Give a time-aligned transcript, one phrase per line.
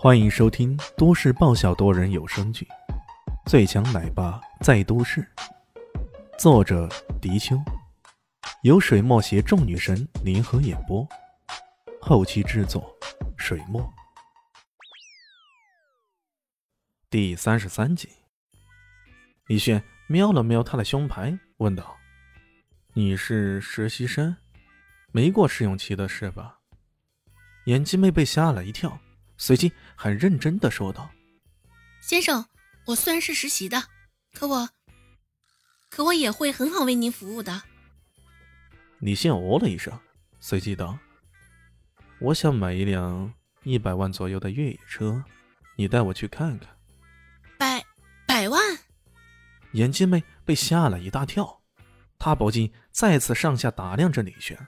[0.00, 2.64] 欢迎收听都市爆笑多人有声剧
[3.50, 5.20] 《最强奶爸在都市》，
[6.38, 6.88] 作者：
[7.20, 7.60] 迪秋，
[8.62, 11.04] 由水墨携众女神联合演播，
[12.00, 12.96] 后期制作：
[13.36, 13.92] 水墨。
[17.10, 18.08] 第三十三集，
[19.48, 21.96] 李炫瞄了瞄他的胸牌，问道
[22.94, 24.36] ：“你是实习生，
[25.10, 26.60] 没过试用期的是吧？”
[27.66, 28.96] 眼镜妹被吓了一跳。
[29.38, 31.10] 随即很认真的说道
[32.02, 32.44] ：“先生，
[32.86, 33.84] 我虽然是实习的，
[34.34, 34.68] 可我，
[35.88, 37.62] 可我也会很好为您服务的。”
[38.98, 39.98] 李现哦了一声，
[40.40, 40.98] 随即道
[42.20, 43.32] ：“我想买一辆
[43.62, 45.22] 一百万左右的越野车，
[45.76, 46.68] 你带我去看看。”
[47.56, 47.84] 百
[48.26, 48.60] 百万？
[49.72, 51.60] 眼镜妹被吓了一大跳，
[52.18, 54.58] 她不禁再次上下打量着李轩。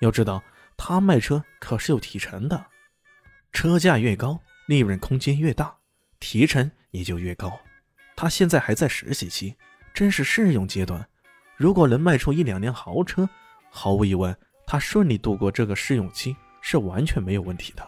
[0.00, 0.42] 要知道，
[0.76, 2.66] 他卖车可是有提成的。
[3.58, 5.76] 车价越高，利润空间越大，
[6.20, 7.58] 提成也就越高。
[8.14, 9.56] 他现在还在实习期，
[9.92, 11.04] 正是试用阶段。
[11.56, 13.28] 如果能卖出一两辆豪车，
[13.68, 14.32] 毫无疑问，
[14.64, 17.84] 他顺利度过这个试用期是完全没有问题的。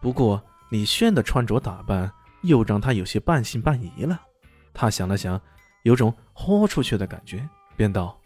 [0.00, 4.18] 不过，李炫的穿着打扮又让他有些半信半疑了。
[4.72, 5.38] 他想了想，
[5.82, 7.46] 有种豁出去的感觉，
[7.76, 8.18] 便道：“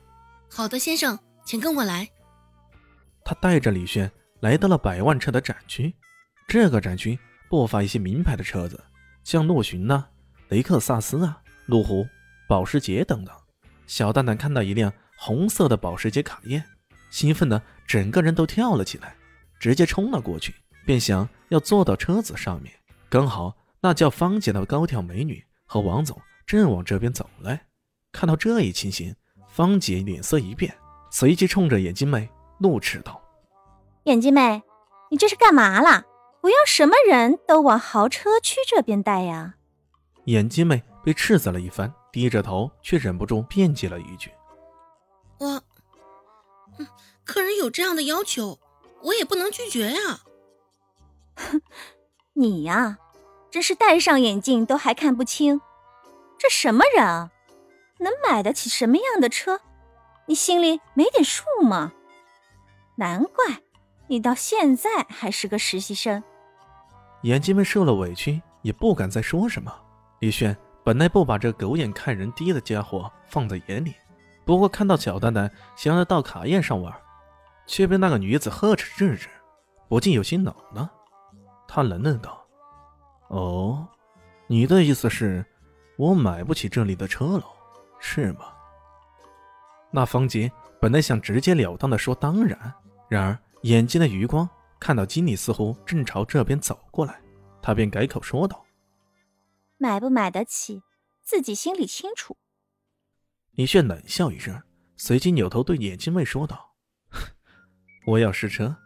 [0.49, 2.09] 好的，先生，请跟我来。”
[3.27, 5.93] 他带着李炫来到了百万车的展区。
[6.47, 8.83] 这个展区不乏一些名牌的车子，
[9.25, 10.07] 像陆巡呐、
[10.49, 12.07] 雷克萨斯啊、路虎、
[12.49, 13.35] 保时捷等等。
[13.87, 16.63] 小蛋蛋看到一辆红色的保时捷卡宴，
[17.11, 19.17] 兴奋的整个人都跳了起来，
[19.59, 22.73] 直接冲了过去，便想要坐到车子上面。
[23.09, 27.67] 刚好那叫芳姐的高挑美女和王总正往这边走来，
[28.13, 29.15] 看到这一情形，
[29.49, 30.73] 芳姐脸色一变，
[31.11, 33.21] 随即冲着眼镜妹怒斥道
[34.07, 34.63] ：“眼镜妹，
[35.11, 36.05] 你这是干嘛啦？”
[36.47, 39.57] 不要什么人都往豪车区这边带呀！
[40.27, 44.31] 眼镜妹被斥责了一番，低着头却忍不住辩解了一句
[45.41, 45.61] ：“我，
[47.25, 48.61] 客人有这样的要求，
[49.03, 50.21] 我也不能拒绝呀。
[52.35, 52.99] ”你呀，
[53.51, 55.61] 真是戴上眼镜都还看不清，
[56.39, 57.33] 这什么人啊？
[57.99, 59.61] 能买得起什么样的车？
[60.27, 61.93] 你心里没点数吗？
[62.99, 63.63] 难怪
[64.07, 66.23] 你到现在还是个实习生。
[67.23, 69.73] 眼镜妹受了委屈，也不敢再说什么。
[70.21, 73.95] 李炫本来不把这狗眼看人低的家伙放在眼里，
[74.45, 76.95] 不过看到小蛋蛋想要到卡宴上玩，
[77.67, 79.29] 却被那个女子呵斥制止，
[79.89, 80.91] 不禁有些恼了。
[81.67, 82.47] 他冷冷道
[83.29, 83.87] ：“哦，
[84.47, 85.45] 你的意思是，
[85.99, 87.45] 我买不起这里的车了，
[87.99, 88.41] 是吗？”
[89.91, 90.51] 那方杰
[90.81, 92.73] 本来想直截了当的说“当然”，
[93.09, 94.49] 然而眼睛的余光。
[94.79, 97.21] 看到经理似乎正朝这边走过来，
[97.63, 98.65] 他便改口说道
[99.79, 100.83] ：“买不买得起，
[101.23, 102.37] 自己心里清楚。”
[103.53, 104.63] 李炫冷笑一声，
[104.97, 106.75] 随即扭头对眼镜妹说道
[108.07, 108.77] ：“我要试车。”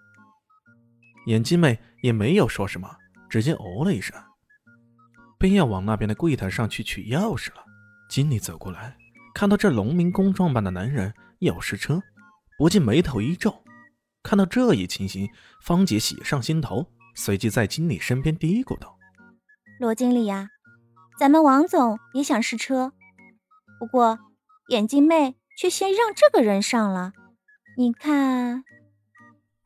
[1.26, 2.96] 眼镜妹也没有说什么，
[3.28, 4.16] 直接哦了一声，
[5.38, 7.64] 便要往那边的柜台上去取钥匙了。
[8.08, 8.96] 经理走过来，
[9.34, 12.00] 看到这农民工装扮的男人要试车，
[12.56, 13.62] 不禁眉头一皱。
[14.22, 15.28] 看到这一情形，
[15.62, 18.98] 方姐喜上心头，随即在经理身边嘀咕道
[19.80, 20.48] ：“罗经理呀，
[21.18, 22.92] 咱们王总也想试车，
[23.78, 24.18] 不过
[24.68, 27.12] 眼镜妹却先让这个人上了。
[27.76, 28.62] 你看。”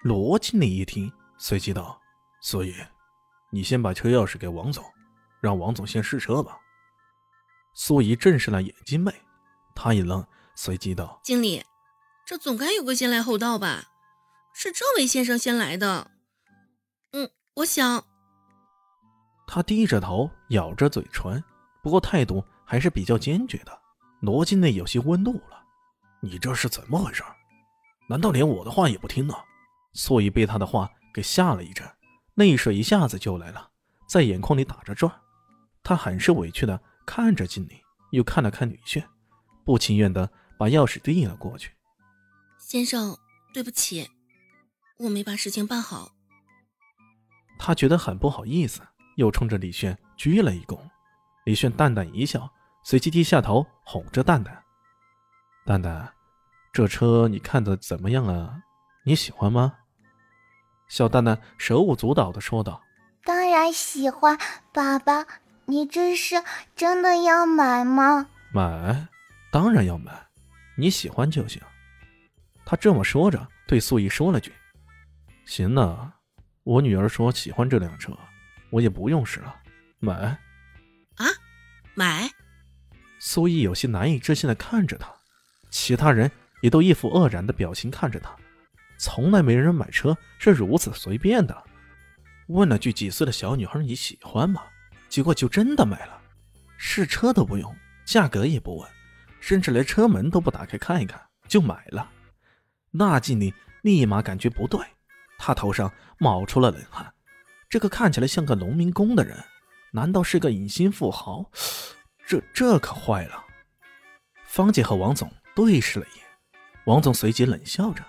[0.03, 2.01] 罗经理一听，随即道
[2.41, 2.75] ：“所以，
[3.51, 4.85] 你先把车钥匙给王总，
[5.41, 6.59] 让王总先试车吧。”
[7.75, 9.13] 苏怡正视了眼镜妹，
[9.75, 11.65] 她一愣，随即道：“经理，
[12.25, 13.89] 这总该有个先来后到吧？”
[14.57, 16.13] 是这位先生先来的，
[17.11, 18.05] 嗯，我想。
[19.47, 21.43] 他低着头，咬着嘴唇，
[21.83, 23.79] 不过态度还是比较坚决的。
[24.21, 25.63] 罗经内有些温怒了
[26.23, 27.23] ：“你这是怎么回事？
[28.09, 29.35] 难道连我的话也不听呢？”
[29.93, 31.87] 所以被他的话给吓了一阵，
[32.35, 33.71] 泪水一下子就来了，
[34.09, 35.13] 在眼眶里打着转。
[35.83, 39.05] 他很是委屈的看着经理，又看了看女婿，
[39.65, 41.73] 不情愿的把钥匙递了过去
[42.57, 43.19] ：“先生，
[43.53, 44.09] 对不起。”
[44.99, 46.13] 我没把事情办好，
[47.59, 48.81] 他觉得很不好意思，
[49.17, 50.79] 又冲着李炫鞠了一躬。
[51.45, 52.49] 李炫淡淡一笑，
[52.85, 54.63] 随即低下头哄着蛋蛋
[55.67, 56.13] ：“蛋蛋，
[56.73, 58.63] 这车你看的怎么样啊？
[59.05, 59.75] 你喜欢吗？”
[60.89, 62.81] 小蛋蛋手舞足蹈的说道
[63.25, 64.39] ：“当然喜欢，
[64.73, 65.27] 爸爸，
[65.67, 66.37] 你这是
[66.77, 69.09] 真的要买吗？”“买，
[69.51, 70.29] 当然要买，
[70.77, 71.61] 你喜欢就行。”
[72.65, 74.53] 他这么说着，对素怡说了句。
[75.47, 76.15] 行了，
[76.63, 78.17] 我女儿说喜欢这辆车，
[78.71, 79.55] 我也不用试了，
[79.99, 80.15] 买。
[81.17, 81.27] 啊，
[81.95, 82.31] 买？
[83.19, 85.15] 苏毅有些难以置信的看着他，
[85.71, 86.31] 其他人
[86.63, 88.35] 也都一副愕然的表情看着他。
[88.99, 91.65] 从来没人买车是如此随便的。
[92.49, 94.63] 问了句几岁的小女孩你喜欢吗？
[95.09, 96.21] 结果就真的买了，
[96.77, 97.75] 试车都不用，
[98.05, 98.91] 价格也不问，
[99.41, 102.11] 甚至连车门都不打开看一看就买了。
[102.91, 103.53] 那经理
[103.83, 104.81] 立马感觉不对，
[105.47, 107.13] 他头上冒出了冷汗。
[107.69, 109.45] 这个看起来像个农民工的人，
[109.93, 111.51] 难道是个隐形富豪？
[112.27, 113.45] 这这可坏了！
[114.47, 116.25] 方姐和王总对视了一眼，
[116.87, 118.03] 王总随即冷笑着：“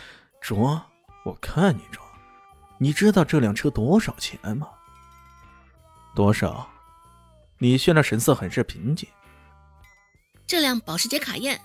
[0.40, 0.82] 卓，
[1.26, 2.02] 我看你卓，
[2.78, 4.70] 你知道这辆车多少钱吗？”
[6.16, 6.66] 多少？
[7.58, 9.06] 李炫的神色很是平静。
[10.46, 11.60] 这辆保时捷卡宴，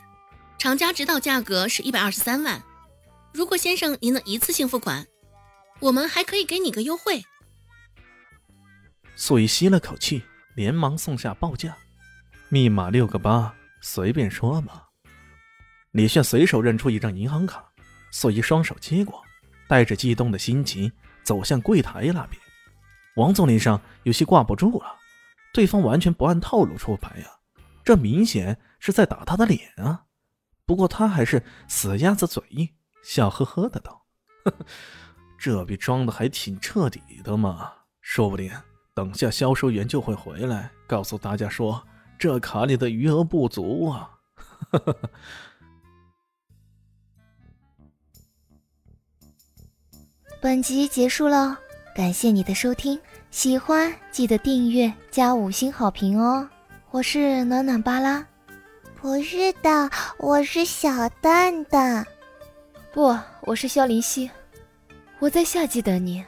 [0.57, 2.61] 厂家指导价格是一百二十三万。
[3.33, 5.07] 如果先生您能一次性付款，
[5.79, 7.23] 我们还可以给你个优惠。
[9.15, 10.21] 素怡吸了口气，
[10.55, 11.75] 连忙送下报价
[12.49, 14.87] ：“密码六个八，随便说吧。”
[15.91, 17.71] 李炫随手认出一张银行卡，
[18.11, 19.23] 素怡双手接过，
[19.67, 20.91] 带着激动的心情
[21.23, 22.39] 走向柜台那边。
[23.15, 24.95] 王总脸上有些挂不住了，
[25.53, 27.25] 对方完全不按套路出牌呀，
[27.83, 30.03] 这明显是在打他的脸啊！
[30.65, 32.69] 不过他还是死鸭子嘴硬，
[33.03, 34.05] 笑呵呵的道
[34.45, 34.65] ：“呵呵，
[35.37, 37.71] 这笔装的还挺彻底的嘛，
[38.01, 38.51] 说不定
[38.95, 41.85] 等下销售员就会回来告诉大家说
[42.17, 44.09] 这卡里的余额不足啊！”
[44.71, 45.09] 呵呵呵。
[50.41, 51.59] 本集结束了。
[51.95, 52.99] 感谢你的收听，
[53.29, 56.49] 喜欢记得订阅加五星好评哦！
[56.89, 58.25] 我是暖暖巴拉，
[58.99, 62.03] 不是的，我是小蛋蛋，
[62.93, 64.29] 不，我是萧林希，
[65.17, 66.23] 我在夏季等你。